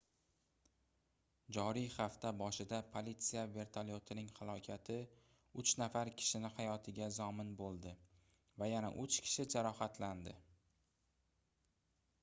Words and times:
joriy 1.57 1.83
hafta 1.95 2.31
boshida 2.39 2.79
politsiya 2.95 3.43
vertolyotining 3.57 4.31
halokati 4.39 4.97
uch 5.65 5.75
nafar 5.83 6.11
kishini 6.23 6.51
hayotiga 6.57 7.11
zomin 7.19 7.53
boʻldi 7.61 7.93
va 8.63 8.71
yana 8.73 8.91
uch 9.07 9.21
kishi 9.29 9.47
jarohatlandi 9.57 10.35